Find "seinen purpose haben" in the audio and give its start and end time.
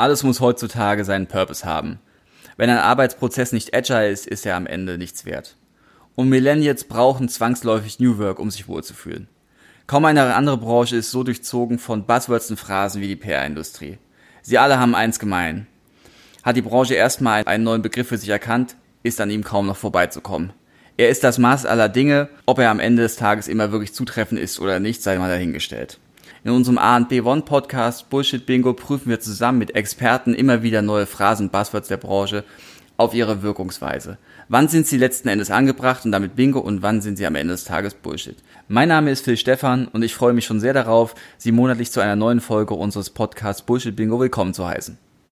1.04-1.98